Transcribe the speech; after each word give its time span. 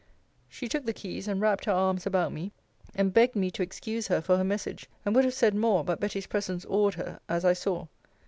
She 0.49 0.67
took 0.67 0.85
the 0.87 0.95
keys, 0.95 1.27
and 1.27 1.39
wrapped 1.39 1.65
her 1.65 1.71
arms 1.71 2.07
about 2.07 2.33
me; 2.33 2.51
and 2.95 3.13
begged 3.13 3.35
me 3.35 3.51
to 3.51 3.61
excuse 3.61 4.07
her 4.07 4.19
for 4.19 4.35
her 4.35 4.43
message; 4.43 4.89
and 5.05 5.13
would 5.13 5.25
have 5.25 5.33
said 5.35 5.53
more; 5.53 5.83
but 5.83 5.99
Betty's 5.99 6.25
presence 6.25 6.65
awed 6.67 6.95
her, 6.95 7.19
as 7.29 7.45
I 7.45 7.53
saw. 7.53 7.85